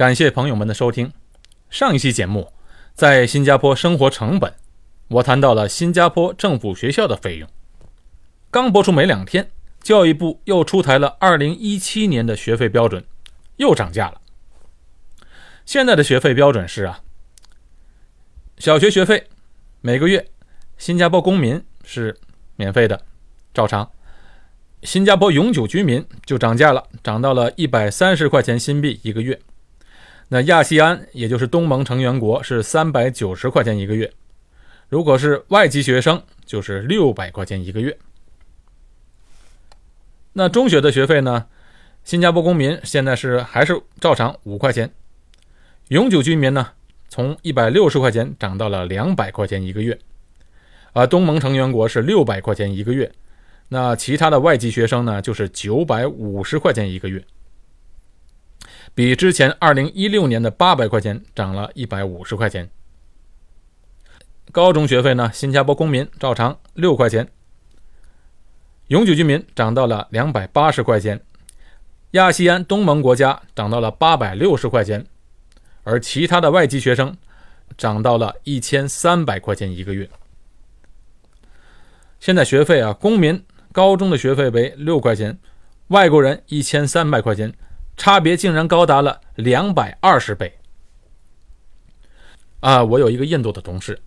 [0.00, 1.12] 感谢朋友们的收听。
[1.68, 2.54] 上一期节目
[2.94, 4.54] 在新加坡生活成本，
[5.08, 7.46] 我谈到了新加坡政府学校的费用。
[8.50, 9.50] 刚播出没两天，
[9.82, 13.04] 教育部又出台了2017年的学费标准，
[13.56, 14.22] 又涨价了。
[15.66, 17.02] 现在的学费标准是啊，
[18.56, 19.26] 小学学费
[19.82, 20.26] 每个月
[20.78, 22.16] 新加坡公民是
[22.56, 23.02] 免费的，
[23.52, 23.90] 照常。
[24.82, 29.38] 新加坡永久居民就涨价了，涨到了一百三十块钱新币一个月。
[30.32, 34.06] 那亚细安，也就是东盟成员国，是三百九十块钱一个月；
[34.88, 37.98] 如果是外籍学生，就是六百块钱一个月。
[40.32, 41.46] 那中学的学费呢？
[42.04, 44.88] 新加坡公民现在是还是照常五块钱，
[45.88, 46.68] 永久居民呢，
[47.08, 49.98] 从一百六十块钱涨到了两百块钱一个月，
[50.92, 53.10] 而东盟成员国是六百块钱一个月。
[53.66, 57.20] 那其他的外籍学生呢，就是九百五十块钱一个月。
[58.94, 62.68] 比之前二零一六年的八百块钱涨了一百五十块钱。
[64.52, 65.30] 高中学费呢？
[65.32, 67.28] 新加坡公民照常六块钱，
[68.88, 71.20] 永久居民涨到了两百八十块钱，
[72.10, 75.06] 亚细安东盟国家涨到了八百六十块钱，
[75.84, 77.16] 而其他的外籍学生
[77.78, 80.10] 涨到了一千三百块钱一个月。
[82.18, 85.38] 现在学费啊，公民高中的学费为六块钱，
[85.86, 87.54] 外国人一千三百块钱。
[88.00, 90.58] 差别竟然高达了两百二十倍
[92.60, 92.82] 啊！
[92.82, 94.00] 我有一个印度的同事，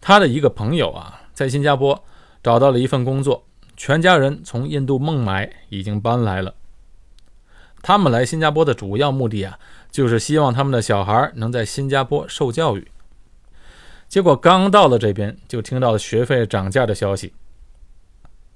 [0.00, 2.02] 他的一个朋友啊，在新加坡
[2.42, 3.46] 找到了一份工作，
[3.76, 6.54] 全家人从印度孟买已经搬来了。
[7.82, 9.58] 他们来新加坡的主要目的啊，
[9.90, 12.90] 就是希望他们的小孩能在新加坡受教育。
[14.08, 17.34] 结果刚到了这边，就听到了学费涨价的消息。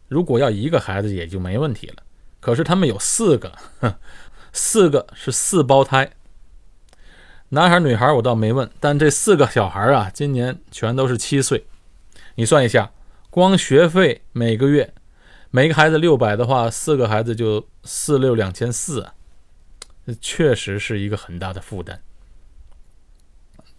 [0.09, 1.97] 如果要一个孩子也就没问题了，
[2.41, 3.53] 可是他们有四个。
[4.57, 6.12] 四个是四胞胎，
[7.51, 11.67] 男孩女孩我倒没问，但这四个小孩啊，今年全都是七岁。
[12.37, 12.91] 你算一下，
[13.29, 14.94] 光学费每个月
[15.50, 19.06] 每个孩子六百的话，四个孩子就四六两千四，
[20.06, 22.00] 这确实是一个很大的负担。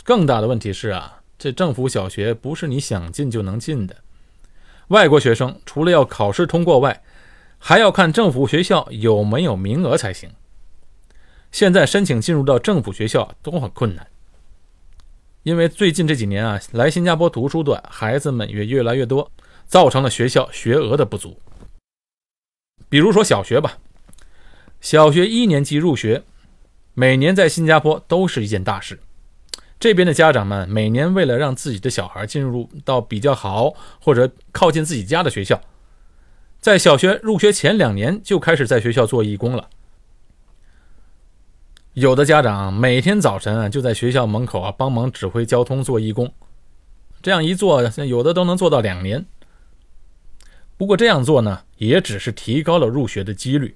[0.04, 3.96] 更大的问题是啊，这政府小学不是你想进就能进的，
[4.90, 7.04] 外国学生除了要考试通过外，
[7.58, 10.30] 还要看政府学校有没有名额才行。
[11.52, 14.08] 现在申请进入到政府学校都很困难，
[15.44, 19.32] 因为最近这几年啊，来新加坡读书的孩子们也越来越多，
[19.66, 21.40] 造成了学校学额的不足。
[22.90, 23.78] 比如说小学吧，
[24.82, 26.24] 小学一年级入学，
[26.94, 29.00] 每年在新加坡都是一件大事。
[29.80, 35.62] 这边的家长们每年为了让自己的小孩进入到比较好或者靠近自己家的学校，
[36.60, 39.70] 在小学入学前两年就开始在学校做义工了。
[41.98, 46.32] 有的家长每天早晨啊就在学校门口啊帮忙指挥交通做义工，
[47.24, 49.26] 这样一做，有的都能做到两年。
[50.78, 53.76] 不过这样做呢，也只是提高了入学的几率，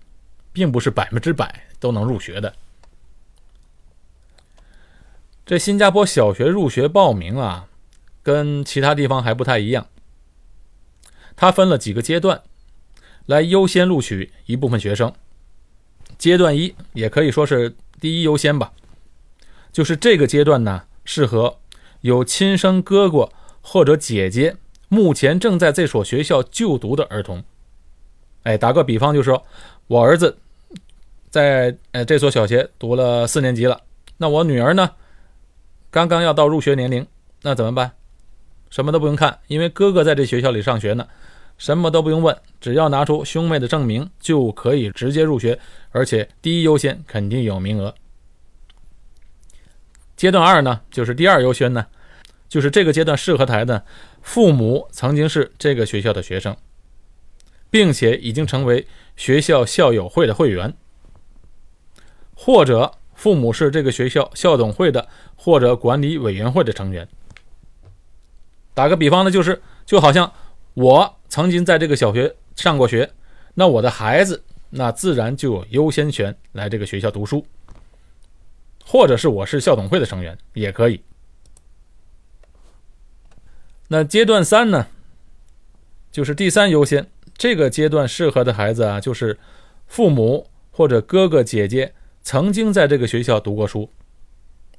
[0.53, 2.53] 并不是百分之百都能入学的。
[5.43, 7.65] 这新加坡小学入学报名啊，
[8.21, 9.87] 跟其他地方还不太一样，
[11.35, 12.43] 它分了几个阶段，
[13.25, 15.11] 来优先录取一部分学生。
[16.19, 17.75] 阶段一也可以说是。
[18.01, 18.73] 第一优先吧，
[19.71, 21.59] 就是这个阶段呢，适合
[22.01, 23.31] 有亲生哥哥
[23.61, 24.57] 或者姐姐
[24.89, 27.43] 目前正在这所学校就读的儿童。
[28.41, 29.45] 哎，打个比方，就是说
[29.85, 30.35] 我儿子
[31.29, 33.79] 在呃这所小学读了四年级了，
[34.17, 34.89] 那我女儿呢，
[35.91, 37.05] 刚刚要到入学年龄，
[37.43, 37.91] 那怎么办？
[38.71, 41.07] 什么都不用看，因为哥哥在这学校里上学呢，
[41.61, 45.59] 什么都不用问，只要拿出兄妹的证明就可以直接入学，
[45.91, 47.93] 而且第一优先肯定有名额。
[50.17, 51.85] 阶段二呢，就是第二优先呢，
[52.49, 53.85] 就是这个阶段适合的，
[54.23, 56.57] 父母曾经是这个学校的学生，
[57.69, 60.73] 并且已经成为学校校友会的会员，
[62.33, 67.07] 或者父母是这个学校校董会的或者管理委员会的成员。
[68.73, 70.33] 打个比方呢，就是就好像
[70.73, 73.09] 我曾经在这个小学上过学，
[73.53, 77.45] 那我的孩子那自然就有优先权来这个学校读书。
[78.85, 81.01] 或者是我是校董会的成员也可以。
[83.87, 84.87] 那阶段三呢，
[86.11, 89.39] 就是第三优先，这个阶段适合的孩子啊，就是
[89.87, 91.93] 父母或者哥哥姐姐
[92.23, 93.89] 曾经在这个学校读过书。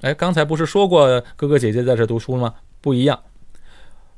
[0.01, 2.53] 哎，刚才不是说过哥哥姐姐在这读书吗？
[2.79, 3.23] 不一样，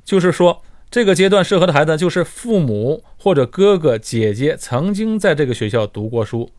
[0.04, 6.50] 就是说这个阶段适合的孩子，就是父母或者哥哥姐姐曾经在这个学校读过书。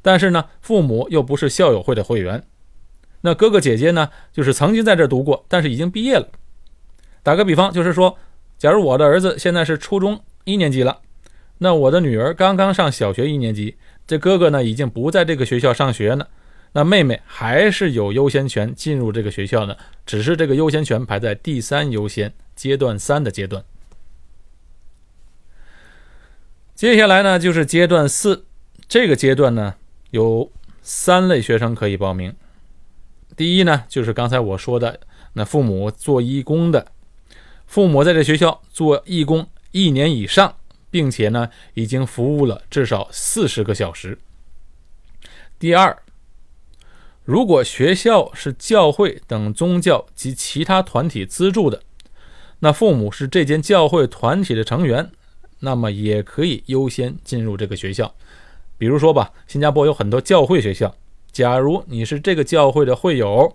[0.00, 2.44] 但是呢，父母又不是校友会的会员。
[3.22, 6.28] 那哥哥姐姐呢，就是曾经在这读过，但是已经毕业了。
[7.22, 8.16] 打个比方，就是说，
[8.56, 11.00] 假如我的儿子现在是初中一年级了，
[11.58, 13.76] 那我的女儿刚刚上小学一年级，
[14.06, 16.28] 这哥哥呢已经不在这个学校上学了，
[16.76, 23.64] 那妹妹还是有优先权进入这个学校的，只是这个优先权排在第三优先阶段三的阶段。
[26.74, 28.44] 接下来呢，就是阶段四，
[28.86, 29.76] 这个阶段呢
[30.10, 30.52] 有
[30.82, 32.36] 三类学生可以报名。
[33.34, 35.00] 第一呢，就是刚才我说的，
[35.32, 36.92] 那父母做义工的。
[37.66, 40.54] 父母在这学校做义工一年以上，
[40.90, 44.18] 并且呢，已经服务了至少四十个小时。
[45.58, 45.96] 第二，
[47.26, 51.82] 如果学校是教会等宗教及其他团体资助的，
[52.60, 55.10] 那父母是这间教会团体的成员，
[55.58, 58.14] 那么也可以优先进入这个学校。
[58.78, 60.94] 比如说吧，新加坡有很多教会学校，
[61.32, 63.54] 假如你是这个教会的会友。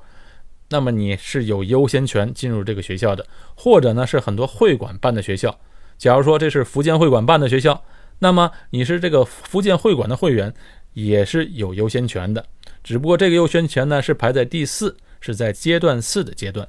[0.69, 3.25] 那么你是有优先权进入这个学校的，
[3.56, 5.57] 或者呢是很多会馆办的学校。
[5.97, 7.83] 假如说这是福建会馆办的学校，
[8.19, 10.53] 那么你是这个福建会馆的会员，
[10.94, 12.45] 也是有优先权的。
[12.83, 16.67] 只不过这个优先权呢是排在第四，是在阶段四的阶段。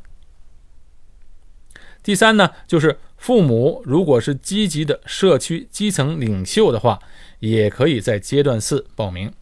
[2.02, 6.98] 第三呢，就是父母如果是积极的社区基层领袖的话，
[7.38, 9.32] 也可以在阶段四报名。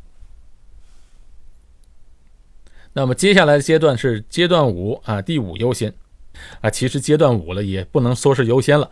[2.93, 5.94] 那么接下来的阶段是阶段五啊，第五优先
[6.61, 8.90] 啊，其实阶段五了也不能说是优先了，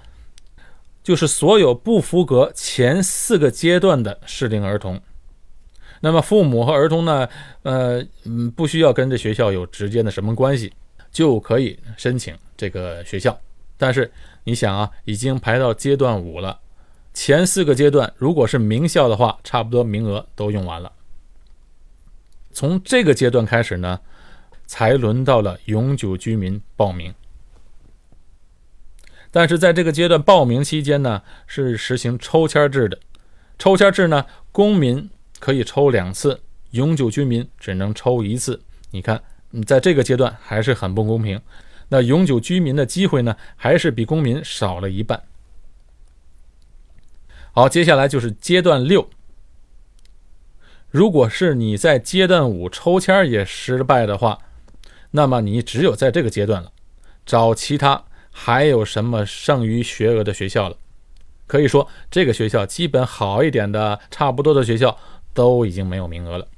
[1.03, 5.01] 就是所有不符合前四个阶段的适龄儿童，
[6.01, 7.29] 那么父母和儿童呢，
[7.63, 10.73] 呃，嗯，不需要跟这学校有直接的什么关系，
[11.11, 13.39] 就可以申请这个学校。
[13.77, 14.11] 但是
[14.45, 16.59] 你想啊，已经排到阶段五了，
[17.13, 20.93] 前四个阶段如果是名校的话，差不多名额都用完了。
[22.53, 24.01] 从这个阶段开始呢，
[24.67, 27.15] 才轮到了永久居民报名。
[29.31, 32.99] 但是在这个阶段报名期间呢，是实行抽签制的。
[33.59, 36.41] 抽签制呢，公民可以抽两次，
[36.71, 38.61] 永久居民只能抽一次。
[38.91, 41.41] 你看，你在这个阶段还是很不公平。
[41.89, 45.23] 那永久居民的机会呢，还是比公民少了一半。
[47.53, 49.09] 好，接下来就是阶段六。
[50.91, 54.39] 如果是你在阶段五抽签也失败的话，
[55.11, 56.73] 那么你只有在这个阶段了，
[57.27, 60.77] 找其他还有什么剩余学额的学校了。
[61.47, 64.99] 可以说，这个学校基本好一点的、差不多的学校
[65.39, 66.49] 都已经没有名额了。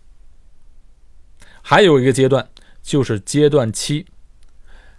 [1.61, 2.49] 还有一个阶段
[2.81, 4.07] 就是阶段七，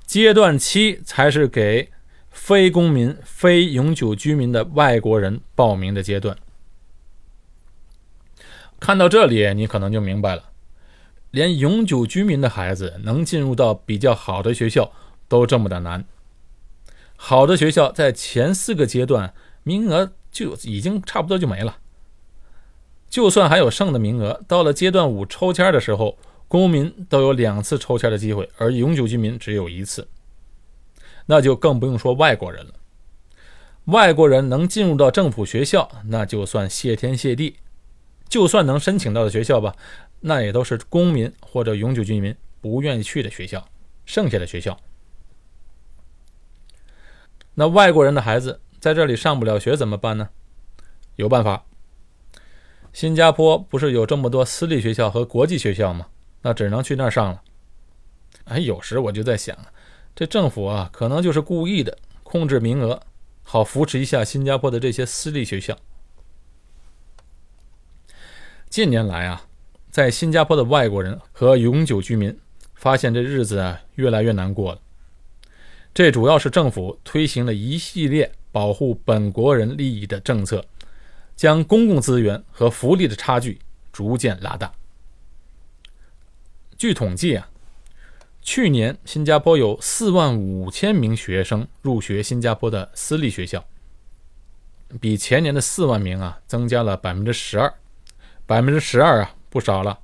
[0.05, 1.89] 阶段七才是给
[2.29, 6.37] 非公民、非永久居民的外国人报名的阶段。
[8.79, 10.51] 看到这里，你可能就明白了，
[11.31, 14.91] 连永久居民的孩子能进入到比较好的学校
[15.27, 16.05] 都这么的难。
[17.15, 19.33] 好的学校在前四个阶段
[19.63, 21.79] 名额就已经差不多就没了，
[23.11, 26.17] 就算还有剩的名额，到了阶段五抽签的时候，
[26.47, 30.07] 公民都有两次抽签的机会，而永久居民只有一次，
[31.25, 32.73] 那就更不用说外国人了。
[33.85, 37.57] 外国人能进入到政府学校，那就算谢天谢地。
[38.29, 39.75] 就算能申请到的学校吧，
[40.21, 43.67] 那也都是公民或者永久居民不愿意去的学校，
[44.05, 44.79] 剩下的学校。
[47.55, 50.29] 那外国人的孩子在这里上不了学怎么办呢？
[51.17, 51.65] 有办法。
[52.93, 56.07] 新加坡不是有这么多私立学校和国际学校吗？
[56.41, 57.41] 那只能去那儿上了。
[58.45, 59.57] 哎，有时我就在想，
[60.15, 63.01] 这政府啊，可能就是故意的控制名额，
[63.43, 65.77] 好扶持一下新加坡的这些私立学校。
[68.69, 69.45] 近年来啊，
[69.89, 72.37] 在新加坡的外国人和永久居民
[72.73, 74.79] 发现这日子啊越来越难过了。
[75.93, 80.65] 这主要是政府推行了一系列保护本国人利益的政策，
[81.35, 83.59] 将公共资源和福利的差距
[83.91, 84.71] 逐渐拉大。
[86.77, 87.49] 据统计啊，
[88.41, 93.65] 去年新加坡有四万五千名学生入学新加坡的私立学校，
[94.99, 97.73] 比前年的四万名啊增加了百分之十二。
[98.47, 99.99] 百分之十二啊，不少了。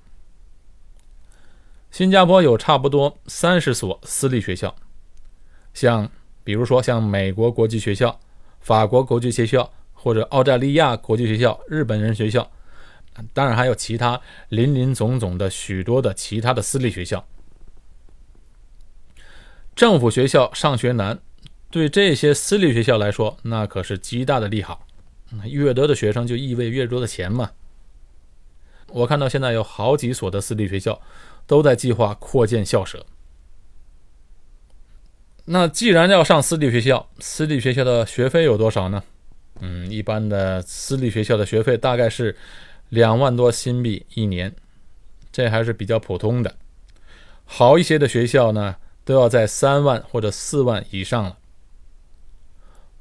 [1.92, 4.74] 新加坡有差不多三十所私立学校，
[5.74, 6.10] 像
[6.44, 8.18] 比如说像美国国际学校、
[8.62, 9.70] 法国国际学校
[10.08, 12.50] 或者澳大利亚国际学校、日本人学校，
[13.34, 17.28] 当然还有其他林林总总的许多的其他的私立学校。
[19.76, 21.20] 政府学校上学难，
[21.70, 24.88] 对这些私立学校来说，那可是极大的利好。
[25.44, 27.52] 越多的学生就意味越多的钱嘛。
[28.88, 31.02] 我看到现在有好几所的私立学校
[31.46, 33.06] 都在计划扩建校舍。
[35.44, 39.04] 那既然要上私立学校，私立学校的学费有多少呢？
[39.60, 42.36] 嗯，一般的私立学校的学费大概是
[42.90, 44.54] 两万多新币一年，
[45.32, 46.56] 这还是比较普通的。
[47.46, 51.38] 好一些的学校呢，都要在三万或者四万以上了。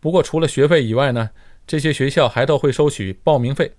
[0.00, 1.30] 不过除了学费以外呢，
[1.66, 3.72] 这些学校还都会收取报名费，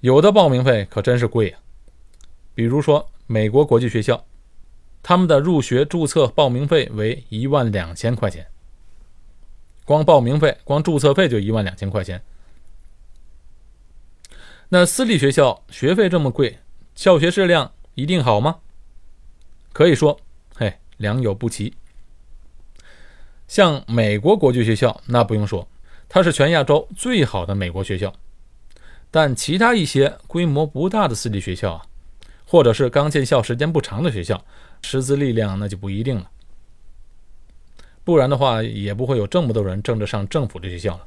[0.00, 1.60] 有的报名费可真是贵啊。
[2.54, 4.24] 比如说美国国际学校，
[5.02, 8.46] 他们的入学注册报名费为一万两千块钱，
[9.84, 12.22] 光报名费、光注册费就一万两千块钱。
[14.68, 16.58] 那私立学校学费这么贵，
[16.94, 18.60] 教学质量一定好吗？
[19.72, 20.18] 可以说，
[20.54, 21.74] 嘿，良莠不齐。
[23.48, 25.68] 像美国国际学校，那不用说，
[26.08, 28.14] 它是全亚洲最好的美国学校。
[29.10, 31.84] 但其他一些规模不大的私立学校啊，
[32.46, 34.42] 或者是刚建校时间不长的学校，
[34.80, 36.30] 师资力量那就不一定了。
[38.04, 41.06] 不然的话，也不会有这么多人争着上政府的学校了。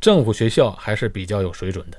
[0.00, 1.98] 政府学校还是比较有水准的。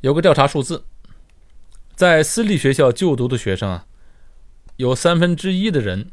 [0.00, 0.84] 有个调查数字。
[1.94, 3.86] 在私立学校就读的学生啊，
[4.76, 6.10] 有三分之一的人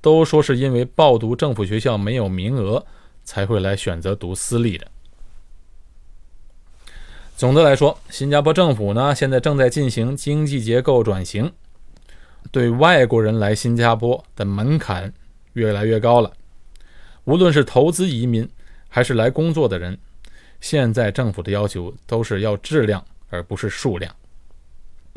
[0.00, 2.86] 都说是因为报读政府学校没有名额，
[3.24, 4.86] 才会来选择读私立的。
[7.36, 11.52] 总的来说，新加坡政府呢现在正在进行经济结构转型，
[12.50, 15.12] 对外国人来新加坡的门槛
[15.52, 16.32] 越来越高了。
[17.24, 18.48] 无论是投资移民
[18.88, 19.96] 还是来工作的人，
[20.60, 24.14] 现在政府的要求都是要质量而不是数量。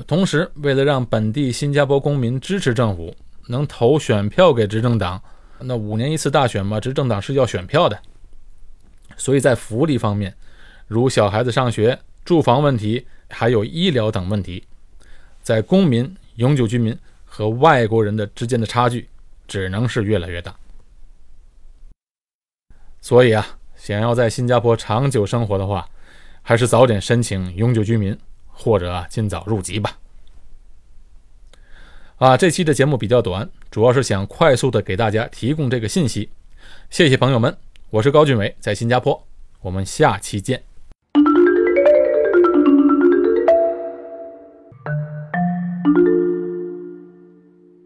[0.06, 3.16] 同时，为了让本地新加坡公民支持政府，
[3.48, 5.22] 能投选票给执政党，
[5.60, 7.98] 那五年一次大选嘛，执政党是要选票的。
[9.18, 10.36] 所以在福利方面，
[10.88, 14.64] 如小孩子上学、住房问题，还有医疗等问题，
[15.42, 16.98] 在公民、永久居民
[17.36, 19.10] 和外国人的之间的差距，
[19.46, 20.56] 只能是越来越大。
[23.02, 25.86] 所以啊，想要在新加坡长久生活的话，
[26.42, 28.18] 还是早点申请永久居民。
[28.58, 30.00] 或者，尽早入籍吧。
[32.16, 36.30] 啊，这期的节目比较短，主要是想快速的给大家提供这个信息。
[36.90, 37.58] 谢谢朋友们，
[37.90, 39.22] 我是高俊伟，在新加坡，
[39.60, 40.64] 我们下期见。